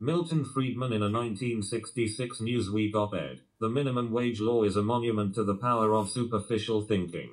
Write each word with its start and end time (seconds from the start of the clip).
Milton 0.00 0.44
Friedman 0.44 0.92
in 0.92 1.02
a 1.02 1.10
1966 1.10 2.40
Newsweek 2.40 2.96
op-ed, 2.96 3.42
the 3.60 3.68
minimum 3.68 4.10
wage 4.10 4.40
law 4.40 4.64
is 4.64 4.74
a 4.76 4.82
monument 4.82 5.36
to 5.36 5.44
the 5.44 5.54
power 5.54 5.94
of 5.94 6.10
superficial 6.10 6.82
thinking. 6.82 7.30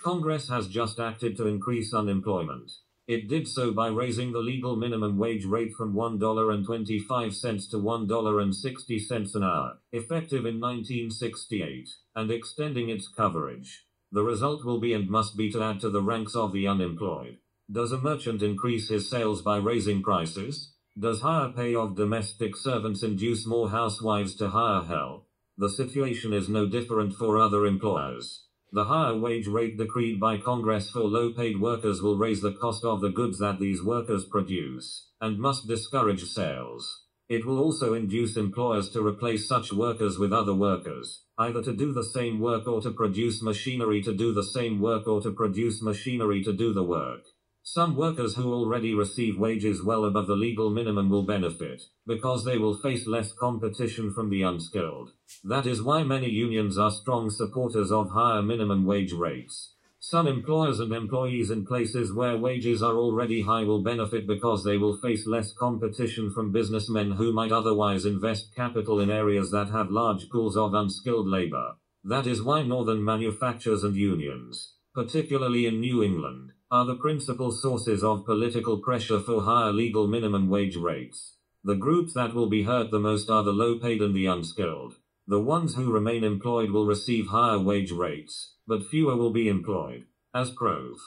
Congress 0.00 0.48
has 0.48 0.68
just 0.68 1.00
acted 1.00 1.36
to 1.36 1.48
increase 1.48 1.92
unemployment. 1.92 2.70
It 3.08 3.28
did 3.28 3.48
so 3.48 3.72
by 3.72 3.88
raising 3.88 4.30
the 4.30 4.38
legal 4.38 4.76
minimum 4.76 5.18
wage 5.18 5.44
rate 5.44 5.72
from 5.74 5.92
$1.25 5.92 7.70
to 7.70 7.76
$1.60 7.78 9.34
an 9.34 9.42
hour, 9.42 9.78
effective 9.90 10.46
in 10.46 10.60
1968, 10.60 11.88
and 12.14 12.30
extending 12.30 12.90
its 12.90 13.08
coverage. 13.08 13.86
The 14.12 14.22
result 14.22 14.64
will 14.64 14.78
be 14.78 14.92
and 14.92 15.10
must 15.10 15.36
be 15.36 15.50
to 15.50 15.60
add 15.60 15.80
to 15.80 15.90
the 15.90 16.00
ranks 16.00 16.36
of 16.36 16.52
the 16.52 16.68
unemployed. 16.68 17.38
Does 17.70 17.90
a 17.90 17.98
merchant 17.98 18.40
increase 18.40 18.88
his 18.88 19.10
sales 19.10 19.42
by 19.42 19.56
raising 19.56 20.00
prices? 20.00 20.73
Does 20.96 21.22
higher 21.22 21.50
pay 21.50 21.74
of 21.74 21.96
domestic 21.96 22.56
servants 22.56 23.02
induce 23.02 23.48
more 23.48 23.68
housewives 23.70 24.36
to 24.36 24.50
hire 24.50 24.84
help? 24.84 25.26
The 25.58 25.68
situation 25.68 26.32
is 26.32 26.48
no 26.48 26.68
different 26.68 27.14
for 27.14 27.36
other 27.36 27.66
employers. 27.66 28.44
The 28.70 28.84
higher 28.84 29.18
wage 29.18 29.48
rate 29.48 29.76
decreed 29.76 30.20
by 30.20 30.38
Congress 30.38 30.90
for 30.90 31.00
low 31.00 31.32
paid 31.32 31.60
workers 31.60 32.00
will 32.00 32.16
raise 32.16 32.42
the 32.42 32.52
cost 32.52 32.84
of 32.84 33.00
the 33.00 33.10
goods 33.10 33.40
that 33.40 33.58
these 33.58 33.82
workers 33.82 34.24
produce, 34.24 35.08
and 35.20 35.40
must 35.40 35.66
discourage 35.66 36.22
sales. 36.22 37.02
It 37.28 37.44
will 37.44 37.58
also 37.58 37.94
induce 37.94 38.36
employers 38.36 38.88
to 38.90 39.04
replace 39.04 39.48
such 39.48 39.72
workers 39.72 40.16
with 40.16 40.32
other 40.32 40.54
workers, 40.54 41.22
either 41.38 41.60
to 41.64 41.74
do 41.74 41.92
the 41.92 42.04
same 42.04 42.38
work 42.38 42.68
or 42.68 42.80
to 42.82 42.92
produce 42.92 43.42
machinery 43.42 44.00
to 44.02 44.14
do 44.14 44.32
the 44.32 44.44
same 44.44 44.80
work 44.80 45.08
or 45.08 45.20
to 45.22 45.32
produce 45.32 45.82
machinery 45.82 46.44
to 46.44 46.52
do 46.52 46.72
the 46.72 46.84
work. 46.84 47.24
Some 47.66 47.96
workers 47.96 48.34
who 48.34 48.52
already 48.52 48.92
receive 48.94 49.38
wages 49.38 49.82
well 49.82 50.04
above 50.04 50.26
the 50.26 50.36
legal 50.36 50.68
minimum 50.68 51.08
will 51.08 51.22
benefit, 51.22 51.82
because 52.06 52.44
they 52.44 52.58
will 52.58 52.76
face 52.76 53.06
less 53.06 53.32
competition 53.32 54.12
from 54.12 54.28
the 54.28 54.42
unskilled. 54.42 55.12
That 55.42 55.64
is 55.66 55.80
why 55.80 56.04
many 56.04 56.28
unions 56.28 56.76
are 56.76 56.90
strong 56.90 57.30
supporters 57.30 57.90
of 57.90 58.10
higher 58.10 58.42
minimum 58.42 58.84
wage 58.84 59.14
rates. 59.14 59.72
Some 59.98 60.26
employers 60.26 60.78
and 60.78 60.92
employees 60.92 61.50
in 61.50 61.64
places 61.64 62.12
where 62.12 62.36
wages 62.36 62.82
are 62.82 62.96
already 62.96 63.40
high 63.40 63.64
will 63.64 63.82
benefit 63.82 64.26
because 64.26 64.62
they 64.62 64.76
will 64.76 64.98
face 64.98 65.26
less 65.26 65.54
competition 65.54 66.30
from 66.30 66.52
businessmen 66.52 67.12
who 67.12 67.32
might 67.32 67.50
otherwise 67.50 68.04
invest 68.04 68.54
capital 68.54 69.00
in 69.00 69.10
areas 69.10 69.50
that 69.52 69.70
have 69.70 69.90
large 69.90 70.28
pools 70.28 70.54
of 70.58 70.74
unskilled 70.74 71.28
labor. 71.28 71.76
That 72.04 72.26
is 72.26 72.42
why 72.42 72.62
northern 72.62 73.02
manufacturers 73.02 73.84
and 73.84 73.96
unions, 73.96 74.74
particularly 74.94 75.64
in 75.64 75.80
New 75.80 76.02
England, 76.02 76.52
are 76.74 76.84
the 76.84 76.96
principal 76.96 77.52
sources 77.52 78.02
of 78.02 78.24
political 78.24 78.78
pressure 78.78 79.20
for 79.20 79.42
higher 79.42 79.72
legal 79.72 80.08
minimum 80.08 80.48
wage 80.48 80.74
rates. 80.74 81.36
The 81.62 81.76
groups 81.76 82.14
that 82.14 82.34
will 82.34 82.48
be 82.48 82.64
hurt 82.64 82.90
the 82.90 82.98
most 82.98 83.30
are 83.30 83.44
the 83.44 83.52
low 83.52 83.78
paid 83.78 84.02
and 84.02 84.12
the 84.12 84.26
unskilled. 84.26 84.94
The 85.28 85.38
ones 85.38 85.76
who 85.76 85.92
remain 85.92 86.24
employed 86.24 86.72
will 86.72 86.84
receive 86.84 87.28
higher 87.28 87.60
wage 87.60 87.92
rates, 87.92 88.54
but 88.66 88.88
fewer 88.88 89.14
will 89.16 89.30
be 89.30 89.48
employed. 89.48 90.06
As 90.34 90.50
Prof. 90.50 90.98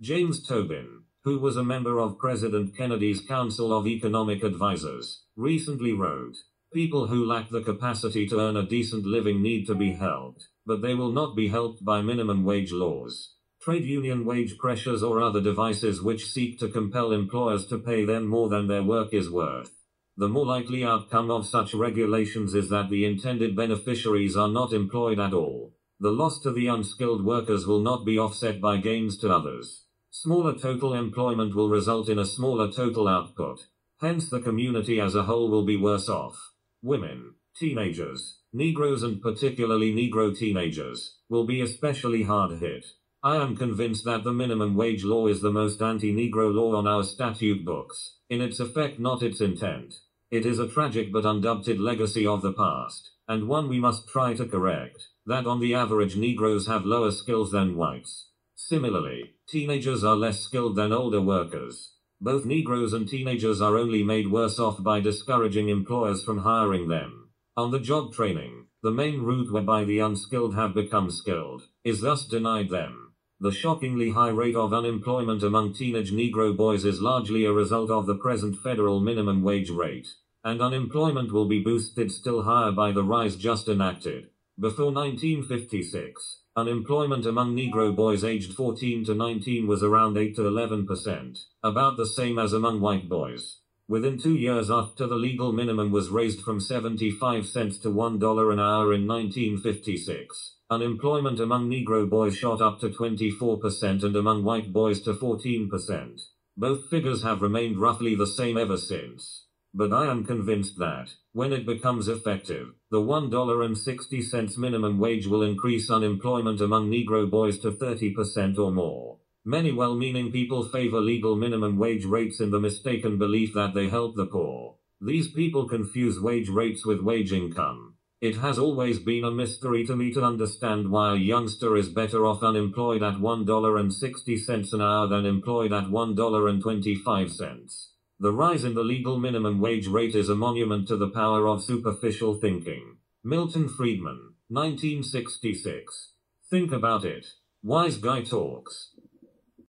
James 0.00 0.46
Tobin, 0.46 1.02
who 1.24 1.40
was 1.40 1.56
a 1.56 1.64
member 1.64 1.98
of 1.98 2.20
President 2.20 2.76
Kennedy's 2.76 3.20
Council 3.20 3.76
of 3.76 3.88
Economic 3.88 4.44
Advisers, 4.44 5.24
recently 5.34 5.92
wrote, 5.92 6.36
People 6.72 7.08
who 7.08 7.26
lack 7.26 7.50
the 7.50 7.62
capacity 7.62 8.28
to 8.28 8.38
earn 8.38 8.56
a 8.56 8.62
decent 8.62 9.04
living 9.04 9.42
need 9.42 9.66
to 9.66 9.74
be 9.74 9.94
helped, 9.94 10.46
but 10.64 10.82
they 10.82 10.94
will 10.94 11.10
not 11.10 11.34
be 11.34 11.48
helped 11.48 11.84
by 11.84 12.00
minimum 12.00 12.44
wage 12.44 12.70
laws, 12.70 13.32
trade 13.66 13.84
union 13.84 14.24
wage 14.24 14.56
pressures 14.58 15.02
or 15.02 15.20
other 15.20 15.40
devices 15.40 16.00
which 16.00 16.30
seek 16.30 16.56
to 16.56 16.68
compel 16.68 17.10
employers 17.10 17.66
to 17.66 17.76
pay 17.76 18.04
them 18.04 18.24
more 18.24 18.48
than 18.48 18.68
their 18.68 18.84
work 18.84 19.12
is 19.12 19.28
worth. 19.28 19.72
The 20.16 20.28
more 20.28 20.46
likely 20.46 20.84
outcome 20.84 21.32
of 21.32 21.48
such 21.48 21.74
regulations 21.74 22.54
is 22.54 22.68
that 22.68 22.90
the 22.90 23.04
intended 23.04 23.56
beneficiaries 23.56 24.36
are 24.36 24.46
not 24.46 24.72
employed 24.72 25.18
at 25.18 25.34
all. 25.34 25.74
The 25.98 26.12
loss 26.12 26.40
to 26.42 26.52
the 26.52 26.68
unskilled 26.68 27.24
workers 27.24 27.66
will 27.66 27.80
not 27.80 28.06
be 28.06 28.16
offset 28.16 28.60
by 28.60 28.76
gains 28.76 29.18
to 29.18 29.34
others. 29.34 29.82
Smaller 30.12 30.56
total 30.56 30.94
employment 30.94 31.56
will 31.56 31.68
result 31.68 32.08
in 32.08 32.20
a 32.20 32.24
smaller 32.24 32.70
total 32.70 33.08
output. 33.08 33.66
Hence 34.00 34.30
the 34.30 34.40
community 34.40 35.00
as 35.00 35.16
a 35.16 35.24
whole 35.24 35.50
will 35.50 35.66
be 35.66 35.76
worse 35.76 36.08
off. 36.08 36.52
Women, 36.82 37.34
teenagers, 37.58 38.42
Negroes 38.52 39.02
and 39.02 39.20
particularly 39.20 39.92
Negro 39.92 40.38
teenagers, 40.38 41.16
will 41.28 41.46
be 41.46 41.60
especially 41.62 42.22
hard 42.22 42.60
hit. 42.60 42.84
I 43.26 43.42
am 43.42 43.56
convinced 43.56 44.04
that 44.04 44.22
the 44.22 44.32
minimum 44.32 44.76
wage 44.76 45.02
law 45.02 45.26
is 45.26 45.40
the 45.40 45.50
most 45.50 45.82
anti-Negro 45.82 46.54
law 46.54 46.76
on 46.76 46.86
our 46.86 47.02
statute 47.02 47.64
books, 47.64 48.18
in 48.30 48.40
its 48.40 48.60
effect 48.60 49.00
not 49.00 49.20
its 49.20 49.40
intent. 49.40 49.94
It 50.30 50.46
is 50.46 50.60
a 50.60 50.68
tragic 50.68 51.12
but 51.12 51.26
undoubted 51.26 51.80
legacy 51.80 52.24
of 52.24 52.40
the 52.40 52.52
past, 52.52 53.10
and 53.26 53.48
one 53.48 53.68
we 53.68 53.80
must 53.80 54.08
try 54.08 54.34
to 54.34 54.46
correct, 54.46 55.08
that 55.26 55.44
on 55.44 55.58
the 55.58 55.74
average 55.74 56.14
Negroes 56.14 56.68
have 56.68 56.86
lower 56.86 57.10
skills 57.10 57.50
than 57.50 57.76
whites. 57.76 58.30
Similarly, 58.54 59.32
teenagers 59.48 60.04
are 60.04 60.14
less 60.14 60.38
skilled 60.38 60.76
than 60.76 60.92
older 60.92 61.20
workers. 61.20 61.94
Both 62.20 62.44
Negroes 62.44 62.92
and 62.92 63.08
teenagers 63.08 63.60
are 63.60 63.76
only 63.76 64.04
made 64.04 64.30
worse 64.30 64.60
off 64.60 64.80
by 64.80 65.00
discouraging 65.00 65.68
employers 65.68 66.22
from 66.22 66.38
hiring 66.38 66.86
them. 66.86 67.30
On 67.56 67.72
the 67.72 67.80
job 67.80 68.12
training, 68.12 68.66
the 68.84 68.92
main 68.92 69.22
route 69.22 69.50
whereby 69.50 69.82
the 69.82 69.98
unskilled 69.98 70.54
have 70.54 70.74
become 70.74 71.10
skilled, 71.10 71.64
is 71.82 72.02
thus 72.02 72.24
denied 72.24 72.68
them. 72.68 73.02
The 73.38 73.52
shockingly 73.52 74.12
high 74.12 74.30
rate 74.30 74.56
of 74.56 74.72
unemployment 74.72 75.42
among 75.42 75.74
teenage 75.74 76.10
Negro 76.10 76.56
boys 76.56 76.86
is 76.86 77.02
largely 77.02 77.44
a 77.44 77.52
result 77.52 77.90
of 77.90 78.06
the 78.06 78.14
present 78.14 78.56
federal 78.56 78.98
minimum 78.98 79.42
wage 79.42 79.68
rate, 79.68 80.08
and 80.42 80.62
unemployment 80.62 81.30
will 81.30 81.44
be 81.44 81.62
boosted 81.62 82.10
still 82.10 82.44
higher 82.44 82.72
by 82.72 82.92
the 82.92 83.04
rise 83.04 83.36
just 83.36 83.68
enacted. 83.68 84.30
Before 84.58 84.90
1956, 84.90 86.44
unemployment 86.56 87.26
among 87.26 87.54
Negro 87.54 87.94
boys 87.94 88.24
aged 88.24 88.54
14 88.54 89.04
to 89.04 89.14
19 89.14 89.66
was 89.66 89.82
around 89.82 90.16
8 90.16 90.34
to 90.36 90.46
11 90.46 90.86
percent, 90.86 91.38
about 91.62 91.98
the 91.98 92.06
same 92.06 92.38
as 92.38 92.54
among 92.54 92.80
white 92.80 93.06
boys. 93.06 93.60
Within 93.88 94.18
two 94.18 94.34
years 94.34 94.68
after 94.68 95.06
the 95.06 95.14
legal 95.14 95.52
minimum 95.52 95.92
was 95.92 96.08
raised 96.08 96.40
from 96.40 96.58
75 96.58 97.46
cents 97.46 97.78
to 97.78 97.88
$1 97.88 98.52
an 98.52 98.58
hour 98.58 98.92
in 98.92 99.06
1956, 99.06 100.56
unemployment 100.68 101.38
among 101.38 101.70
Negro 101.70 102.10
boys 102.10 102.36
shot 102.36 102.60
up 102.60 102.80
to 102.80 102.88
24% 102.88 104.02
and 104.02 104.16
among 104.16 104.42
white 104.42 104.72
boys 104.72 105.00
to 105.02 105.14
14%. 105.14 106.20
Both 106.56 106.90
figures 106.90 107.22
have 107.22 107.42
remained 107.42 107.78
roughly 107.78 108.16
the 108.16 108.26
same 108.26 108.58
ever 108.58 108.76
since. 108.76 109.44
But 109.72 109.92
I 109.92 110.10
am 110.10 110.24
convinced 110.24 110.78
that, 110.78 111.10
when 111.32 111.52
it 111.52 111.64
becomes 111.64 112.08
effective, 112.08 112.72
the 112.90 113.00
$1.60 113.00 114.58
minimum 114.58 114.98
wage 114.98 115.28
will 115.28 115.42
increase 115.42 115.90
unemployment 115.90 116.60
among 116.60 116.90
Negro 116.90 117.30
boys 117.30 117.60
to 117.60 117.70
30% 117.70 118.58
or 118.58 118.72
more. 118.72 119.18
Many 119.48 119.70
well-meaning 119.70 120.32
people 120.32 120.64
favor 120.64 121.00
legal 121.00 121.36
minimum 121.36 121.78
wage 121.78 122.04
rates 122.04 122.40
in 122.40 122.50
the 122.50 122.58
mistaken 122.58 123.16
belief 123.16 123.54
that 123.54 123.74
they 123.74 123.88
help 123.88 124.16
the 124.16 124.26
poor. 124.26 124.74
These 125.00 125.30
people 125.30 125.68
confuse 125.68 126.18
wage 126.18 126.48
rates 126.48 126.84
with 126.84 127.00
wage 127.00 127.32
income. 127.32 127.94
It 128.20 128.38
has 128.38 128.58
always 128.58 128.98
been 128.98 129.22
a 129.22 129.30
mystery 129.30 129.86
to 129.86 129.94
me 129.94 130.12
to 130.14 130.24
understand 130.24 130.90
why 130.90 131.12
a 131.12 131.16
youngster 131.16 131.76
is 131.76 131.88
better 131.88 132.26
off 132.26 132.42
unemployed 132.42 133.04
at 133.04 133.18
$1.60 133.18 134.72
an 134.72 134.80
hour 134.80 135.06
than 135.06 135.24
employed 135.24 135.72
at 135.72 135.84
$1.25. 135.84 137.86
The 138.18 138.32
rise 138.32 138.64
in 138.64 138.74
the 138.74 138.82
legal 138.82 139.16
minimum 139.16 139.60
wage 139.60 139.86
rate 139.86 140.16
is 140.16 140.28
a 140.28 140.34
monument 140.34 140.88
to 140.88 140.96
the 140.96 141.10
power 141.10 141.46
of 141.46 141.62
superficial 141.62 142.34
thinking. 142.34 142.96
Milton 143.22 143.68
Friedman, 143.68 144.34
1966. 144.48 146.14
Think 146.50 146.72
about 146.72 147.04
it. 147.04 147.26
Wise 147.62 147.96
Guy 147.96 148.22
Talks. 148.22 148.90